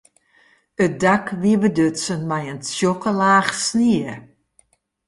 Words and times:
It 0.83 0.93
dak 1.03 1.25
wie 1.41 1.57
bedutsen 1.63 2.21
mei 2.29 2.45
in 2.51 2.59
tsjokke 2.61 3.11
laach 3.19 3.51
snie. 3.65 4.11